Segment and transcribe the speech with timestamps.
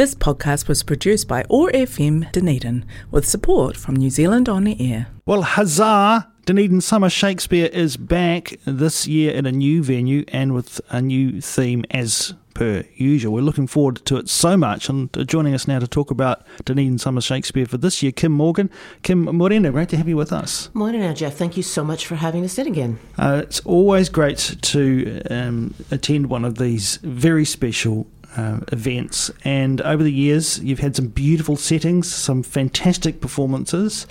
[0.00, 4.74] This podcast was produced by OAR FM Dunedin with support from New Zealand On the
[4.80, 5.08] Air.
[5.26, 6.26] Well, huzzah!
[6.46, 11.42] Dunedin Summer Shakespeare is back this year in a new venue and with a new
[11.42, 13.34] theme as per usual.
[13.34, 14.88] We're looking forward to it so much.
[14.88, 18.70] And joining us now to talk about Dunedin Summer Shakespeare for this year, Kim Morgan.
[19.02, 20.70] Kim Morena, great to have you with us.
[20.72, 21.34] Morning, Jeff.
[21.34, 22.98] Thank you so much for having us in again.
[23.18, 29.30] Uh, it's always great to um, attend one of these very special uh, events.
[29.44, 34.06] And over the years, you've had some beautiful settings, some fantastic performances.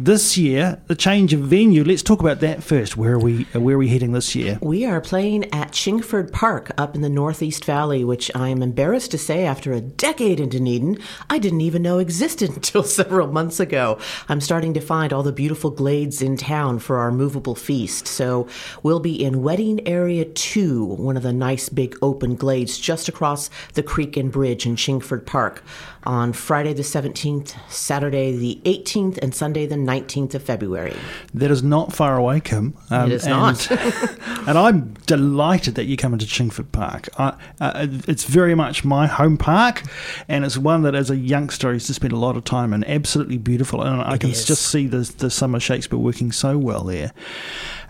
[0.00, 1.82] This year, the change of venue.
[1.82, 2.96] Let's talk about that first.
[2.96, 3.48] Where are we?
[3.52, 4.56] Uh, where are we heading this year?
[4.62, 9.10] We are playing at Chingford Park up in the Northeast Valley, which I am embarrassed
[9.10, 10.98] to say, after a decade in Dunedin,
[11.28, 13.98] I didn't even know existed until several months ago.
[14.28, 18.06] I'm starting to find all the beautiful glades in town for our movable feast.
[18.06, 18.46] So
[18.84, 23.50] we'll be in Wedding Area Two, one of the nice big open glades just across
[23.74, 25.64] the creek and bridge in Chingford Park
[26.08, 30.96] on Friday the 17th, Saturday the 18th, and Sunday the 19th of February.
[31.34, 32.74] That is not far away, Kim.
[32.88, 33.70] Um, it is and, not.
[34.48, 37.10] and I'm delighted that you come into Chingford Park.
[37.18, 39.82] I, uh, it's very much my home park,
[40.28, 42.72] and it's one that as a youngster I used to spend a lot of time
[42.72, 42.84] in.
[42.84, 44.46] Absolutely beautiful, and I it can is.
[44.46, 47.12] just see the, the summer Shakespeare working so well there.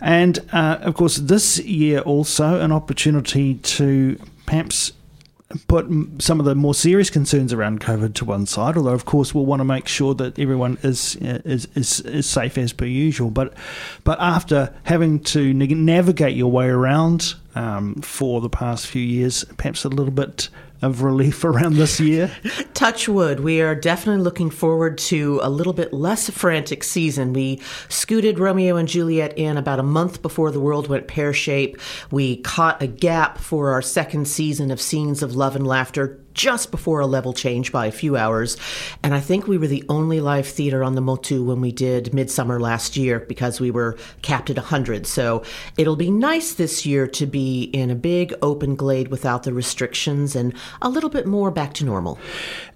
[0.01, 4.93] And uh, of course, this year also an opportunity to perhaps
[5.67, 5.87] put
[6.19, 8.77] some of the more serious concerns around COVID to one side.
[8.77, 12.29] Although, of course, we'll want to make sure that everyone is uh, is, is, is
[12.29, 13.31] safe as per usual.
[13.31, 13.55] But
[14.05, 19.85] but after having to navigate your way around um, for the past few years, perhaps
[19.85, 20.51] a little bit
[20.83, 22.31] of relief around this year?
[22.75, 23.41] Touch wood.
[23.41, 27.33] We are definitely looking forward to a little bit less frantic season.
[27.33, 31.79] We scooted Romeo and Juliet in about a month before the world went pear shape.
[32.11, 36.71] We caught a gap for our second season of Scenes of Love and Laughter just
[36.71, 38.57] before a level change by a few hours.
[39.03, 42.15] And I think we were the only live theater on the Motu when we did
[42.15, 45.07] Midsummer last year because we were capped at 100.
[45.07, 45.43] So
[45.77, 50.37] it'll be nice this year to be in a big open glade without the restrictions
[50.37, 52.19] and a little bit more back to normal.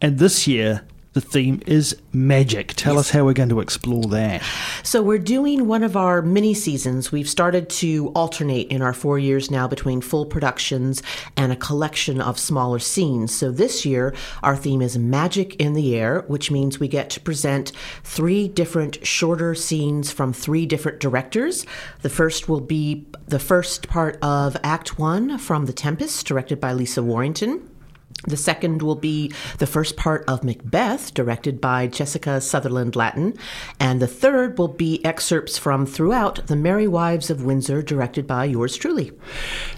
[0.01, 2.69] And this year, the theme is magic.
[2.75, 3.01] Tell yes.
[3.01, 4.43] us how we're going to explore that.
[4.83, 7.13] So, we're doing one of our mini seasons.
[7.13, 11.03] We've started to alternate in our four years now between full productions
[11.37, 13.35] and a collection of smaller scenes.
[13.35, 17.21] So, this year, our theme is Magic in the Air, which means we get to
[17.21, 17.73] present
[18.05, 21.67] three different shorter scenes from three different directors.
[22.01, 26.73] The first will be the first part of Act One from The Tempest, directed by
[26.73, 27.69] Lisa Warrington.
[28.27, 33.35] The second will be the first part of Macbeth, directed by Jessica Sutherland Lattin.
[33.81, 38.45] And the third will be excerpts from throughout The Merry Wives of Windsor, directed by
[38.45, 39.13] yours truly.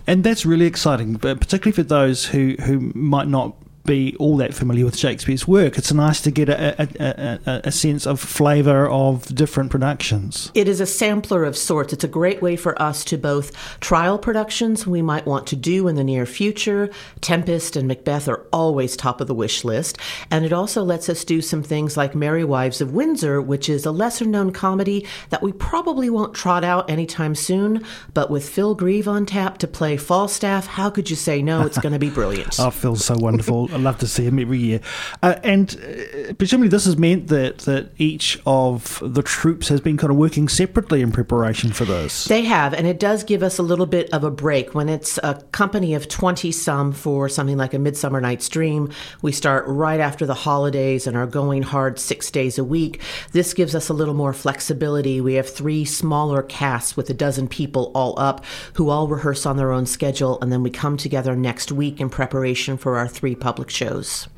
[0.06, 4.84] And that's really exciting, particularly for those who, who might not be all that familiar
[4.84, 5.76] with Shakespeare's work.
[5.76, 10.50] It's nice to get a, a, a, a sense of flavour of different productions.
[10.54, 11.92] It is a sampler of sorts.
[11.92, 15.86] It's a great way for us to both trial productions we might want to do
[15.88, 16.90] in the near future.
[17.20, 19.98] Tempest and Macbeth are always top of the wish list.
[20.30, 23.84] And it also lets us do some things like Merry Wives of Windsor, which is
[23.84, 27.84] a lesser known comedy that we probably won't trot out anytime soon.
[28.14, 31.66] But with Phil Grieve on tap to play Falstaff, how could you say no?
[31.66, 32.56] It's going to be brilliant.
[32.58, 33.73] oh, Phil's so wonderful.
[33.74, 34.80] I love to see him every year.
[35.20, 39.96] Uh, and uh, presumably, this has meant that, that each of the troupes has been
[39.96, 42.26] kind of working separately in preparation for this.
[42.26, 44.76] They have, and it does give us a little bit of a break.
[44.76, 48.92] When it's a company of 20 some for something like a Midsummer Night's Dream,
[49.22, 53.00] we start right after the holidays and are going hard six days a week.
[53.32, 55.20] This gives us a little more flexibility.
[55.20, 59.56] We have three smaller casts with a dozen people all up who all rehearse on
[59.56, 63.34] their own schedule, and then we come together next week in preparation for our three
[63.34, 64.28] public public shows?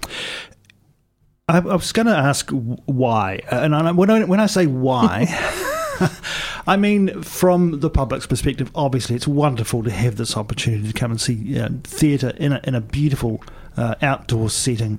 [1.48, 5.26] I, I was going to ask why, and I, when I, when I say why.
[6.66, 11.10] I mean, from the public's perspective, obviously it's wonderful to have this opportunity to come
[11.10, 13.42] and see uh, theatre in a, in a beautiful
[13.78, 14.98] uh, outdoor setting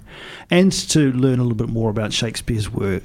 [0.50, 3.04] and to learn a little bit more about Shakespeare's work.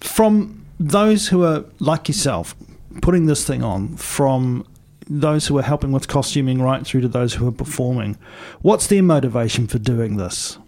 [0.00, 2.54] From those who are, like yourself,
[3.02, 4.66] putting this thing on, from
[5.08, 8.16] those who are helping with costuming right through to those who are performing.
[8.60, 10.58] What's their motivation for doing this?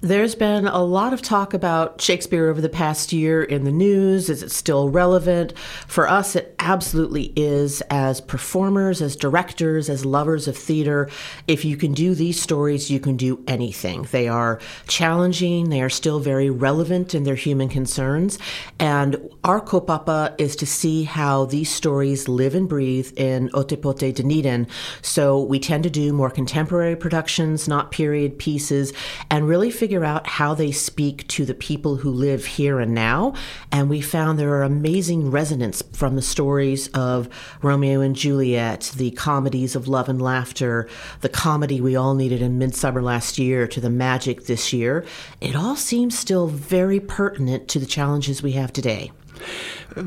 [0.00, 4.30] There's been a lot of talk about Shakespeare over the past year in the news.
[4.30, 5.58] Is it still relevant?
[5.88, 7.80] For us it absolutely is.
[7.90, 11.10] As performers, as directors, as lovers of theater,
[11.48, 14.06] if you can do these stories, you can do anything.
[14.12, 18.38] They are challenging, they are still very relevant in their human concerns.
[18.78, 24.68] And our kaupapa is to see how these stories live and breathe in Ōtepoti Dunedin.
[25.02, 28.92] So we tend to do more contemporary productions, not period pieces,
[29.28, 33.34] and really figure out how they speak to the people who live here and now.
[33.72, 37.28] And we found there are amazing resonance from the stories of
[37.62, 40.88] Romeo and Juliet, the comedies of love and laughter,
[41.20, 45.04] the comedy we all needed in Midsummer last year, to the magic this year.
[45.40, 49.10] It all seems still very pertinent to the challenges we have today.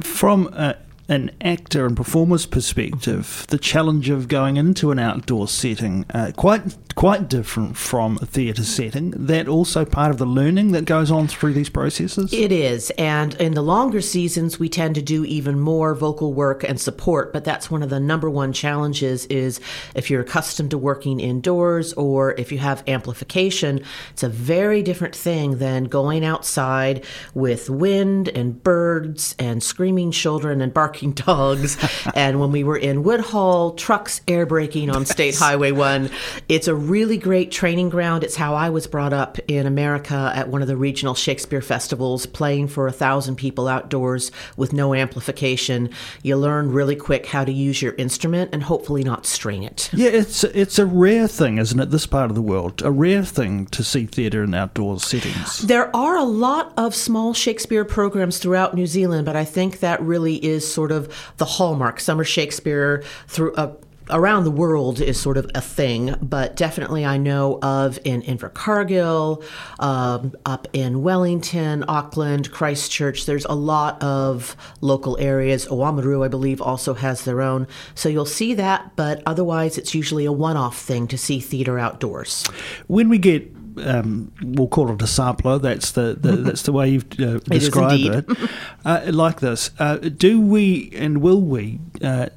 [0.04, 0.74] From uh,
[1.12, 6.62] an actor and performer's perspective, the challenge of going into an outdoor setting uh, quite
[6.96, 9.12] quite different from a theatre setting.
[9.12, 12.34] That also part of the learning that goes on through these processes.
[12.34, 16.63] It is, and in the longer seasons, we tend to do even more vocal work
[16.63, 17.34] and support.
[17.34, 19.60] But that's one of the number one challenges: is
[19.96, 23.81] if you're accustomed to working indoors or if you have amplification,
[24.12, 27.04] it's a very different thing than going outside
[27.34, 31.77] with wind and birds and screaming children and barking barking dogs.
[32.15, 36.09] and when we were in Woodhaugh, trucks air braking on State Highway 1.
[36.48, 38.24] It's a really great training ground.
[38.24, 42.25] It's how I was brought up in America at one of the regional Shakespeare festivals,
[42.25, 45.89] playing for a thousand people outdoors with no amplification.
[46.24, 49.89] You learn really quick how to use your instrument and hopefully not strain it.
[49.94, 51.89] Yeah, it's it's a rare thing, isn't it?
[51.92, 55.59] This part of the world, a rare thing to see theatre in outdoor settings.
[55.59, 60.01] There are a lot of small Shakespeare programs throughout New Zealand, but I think that
[60.01, 62.00] really is sort of the hallmark.
[62.00, 63.74] Summer Shakespeare through uh,
[64.12, 69.44] around the world is sort of a thing, but definitely I know of in Invercargill,
[69.80, 73.26] um, up in Wellington, Auckland, Christchurch.
[73.26, 75.68] There's a lot of local areas.
[75.68, 77.68] Oamaru, I believe, also has their own.
[77.96, 81.80] So you'll see that, but otherwise it's usually a one off thing to see theater
[81.80, 82.46] outdoors.
[82.88, 85.58] When we get um, we'll call it a sampler.
[85.60, 88.26] That's the, the that's the way you've uh, described it.
[88.30, 88.50] it.
[88.84, 92.30] Uh, like this, uh, do we and will we uh,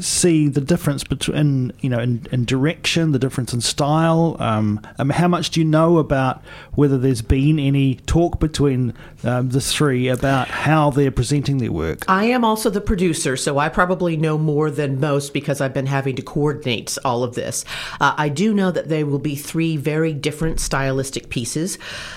[0.00, 4.36] see the difference between you know in, in direction, the difference in style.
[4.38, 6.42] Um, um, how much do you know about
[6.74, 8.94] whether there's been any talk between
[9.24, 12.04] um, the three about how they're presenting their work?
[12.08, 15.86] I am also the producer, so I probably know more than most because I've been
[15.86, 17.64] having to coordinate all of this.
[18.00, 21.76] Uh, I do know that there will be three very different stylistic pieces.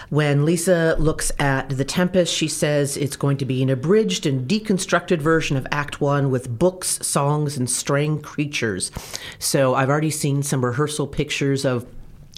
[0.09, 4.47] When Lisa looks at The Tempest, she says it's going to be an abridged and
[4.47, 7.22] deconstructed version of Act One with books, songs,
[7.57, 8.91] and straying creatures.
[9.39, 11.85] So I've already seen some rehearsal pictures of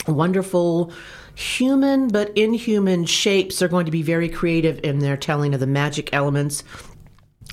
[0.08, 0.92] wonderful
[1.36, 3.60] human but inhuman shapes.
[3.60, 6.64] They're going to be very creative in their telling of the magic elements.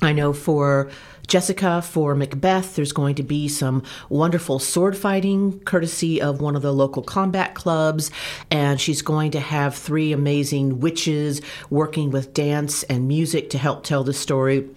[0.01, 0.89] I know for
[1.27, 6.61] Jessica, for Macbeth, there's going to be some wonderful sword fighting courtesy of one of
[6.61, 8.11] the local combat clubs.
[8.51, 13.83] And she's going to have three amazing witches working with dance and music to help
[13.83, 14.67] tell the story.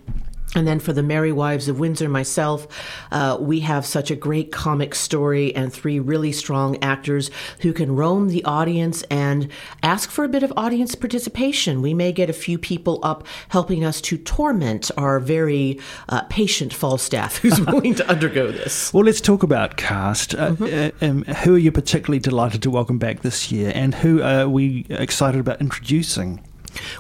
[0.57, 2.67] And then for the Merry Wives of Windsor, myself,
[3.13, 7.31] uh, we have such a great comic story and three really strong actors
[7.61, 9.49] who can roam the audience and
[9.83, 11.83] ask for a bit of audience participation.
[11.83, 16.73] We may get a few people up helping us to torment our very uh, patient
[16.73, 18.95] Falstaff who's willing to undergo this.
[18.95, 20.35] Well, let's talk about cast.
[20.35, 21.05] Uh, mm-hmm.
[21.05, 24.49] Uh, um, who are you particularly delighted to welcome back this year, and who are
[24.49, 26.41] we excited about introducing?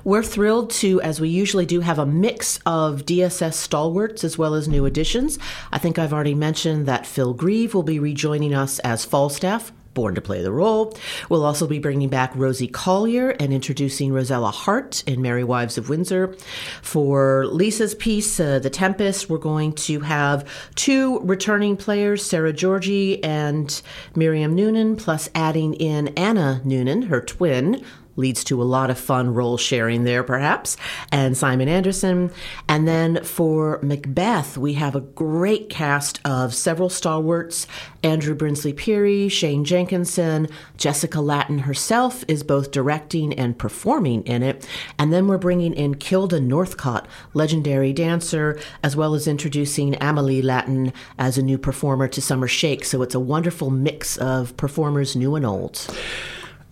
[0.04, 4.54] We're thrilled to, as we usually do, have a mix of DSS stalwarts as well
[4.54, 5.38] as new additions.
[5.72, 10.14] I think I've already mentioned that Phil Grieve will be rejoining us as Falstaff born
[10.14, 10.96] to play the role.
[11.28, 15.88] We'll also be bringing back Rosie Collier and introducing Rosella Hart in Merry Wives of
[15.88, 16.36] Windsor.
[16.82, 23.24] For Lisa's piece, uh, The Tempest, we're going to have two returning players, Sarah Georgie
[23.24, 23.82] and
[24.14, 27.82] Miriam Noonan, plus adding in Anna Noonan, her twin,
[28.16, 30.76] leads to a lot of fun role sharing there, perhaps,
[31.12, 32.30] and Simon Anderson.
[32.68, 37.66] And then for Macbeth, we have a great cast of several stalwarts
[38.06, 44.66] Andrew Brinsley Peary, Shane Jenkinson, Jessica Latin herself is both directing and performing in it.
[44.98, 50.92] And then we're bringing in Kilda Northcott, legendary dancer, as well as introducing Amelie Latin
[51.18, 52.84] as a new performer to Summer Shake.
[52.84, 55.86] So it's a wonderful mix of performers new and old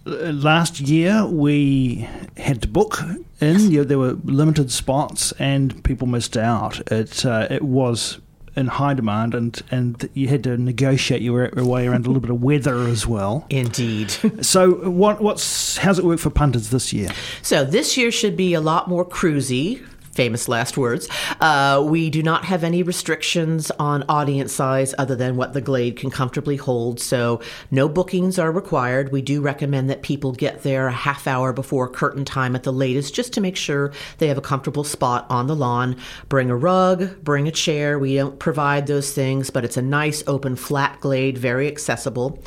[0.04, 2.98] last year we had to book
[3.40, 3.70] in.
[3.70, 6.80] You know, there were limited spots, and people missed out.
[6.92, 8.20] It uh, it was
[8.56, 12.20] in high demand, and and you had to negotiate your, your way around a little
[12.20, 13.46] bit of weather as well.
[13.50, 14.10] Indeed.
[14.44, 17.08] so, what what's how's it work for punters this year?
[17.42, 19.84] So this year should be a lot more cruisy
[20.14, 21.08] famous last words.
[21.40, 25.96] Uh, we do not have any restrictions on audience size other than what the Glade
[25.96, 27.40] can comfortably hold, so
[27.70, 29.12] no bookings are required.
[29.12, 32.72] We do recommend that people get there a half hour before curtain time at the
[32.72, 35.96] latest just to make sure they have a comfortable spot on the lawn.
[36.28, 37.98] Bring a rug, bring a chair.
[37.98, 42.42] We don't provide those things, but it's a nice open flat glade, very accessible.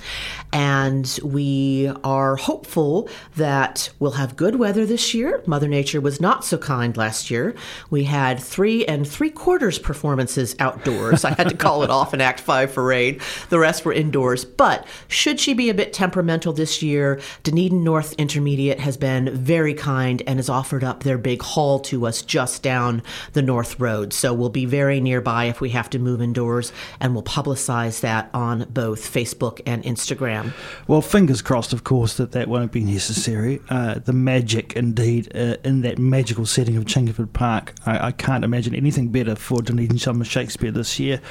[0.54, 5.44] And we are hopeful that we'll have good weather this year.
[5.46, 7.56] Mother Nature was not so kind last year.
[7.90, 11.26] We had three and three quarters performances outdoors.
[11.26, 13.20] I had to call it off in Act Five for rain.
[13.50, 14.46] The rest were indoors.
[14.46, 19.74] But should she be a bit temperamental this year, Dunedin North Intermediate has been very
[19.74, 23.02] kind and has offered up their big hall to us just down
[23.34, 24.14] the North Road.
[24.14, 28.30] So we'll be very nearby if we have to move indoors, and we'll publicize that
[28.34, 30.54] on both Facebook and Instagram.
[30.88, 33.60] Well, fingers crossed, of course, that that won't be necessary.
[33.70, 37.47] Uh, the magic, indeed, uh, in that magical setting of Chingford Park,
[37.86, 41.22] I, I, can't imagine anything better for Dunedin Summer Shakespeare this year.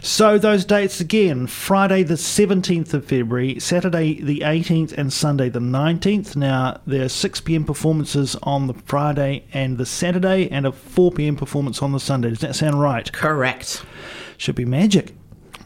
[0.00, 5.60] So, those dates again Friday, the 17th of February, Saturday, the 18th, and Sunday, the
[5.60, 6.36] 19th.
[6.36, 11.12] Now, there are 6 pm performances on the Friday and the Saturday, and a 4
[11.12, 12.30] pm performance on the Sunday.
[12.30, 13.10] Does that sound right?
[13.12, 13.84] Correct.
[14.36, 15.14] Should be magic.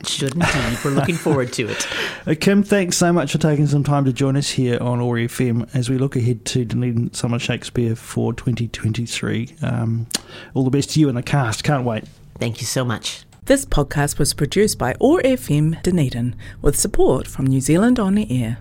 [0.06, 0.78] Should indeed.
[0.84, 1.86] We're looking forward to it.
[2.26, 5.16] Uh, Kim, thanks so much for taking some time to join us here on OAR
[5.16, 9.56] FM as we look ahead to Dunedin Summer Shakespeare for 2023.
[9.62, 10.06] Um,
[10.54, 11.64] all the best to you and the cast.
[11.64, 12.04] Can't wait.
[12.38, 13.24] Thank you so much.
[13.44, 18.42] This podcast was produced by OAR FM Dunedin with support from New Zealand On the
[18.42, 18.58] Air.